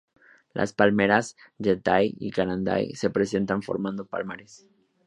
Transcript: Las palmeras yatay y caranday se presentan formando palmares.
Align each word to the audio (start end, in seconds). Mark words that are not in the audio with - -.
Las 0.55 0.73
palmeras 0.73 1.35
yatay 1.59 2.15
y 2.19 2.31
caranday 2.31 2.95
se 2.95 3.11
presentan 3.11 3.61
formando 3.61 4.03
palmares. 4.07 4.65